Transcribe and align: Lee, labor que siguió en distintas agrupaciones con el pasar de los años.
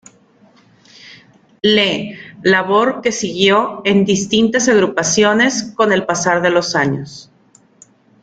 Lee, 1.61 2.17
labor 2.41 3.01
que 3.01 3.11
siguió 3.11 3.83
en 3.85 4.03
distintas 4.03 4.67
agrupaciones 4.67 5.73
con 5.77 5.91
el 5.91 6.07
pasar 6.07 6.41
de 6.41 6.49
los 6.49 6.75
años. 6.75 7.29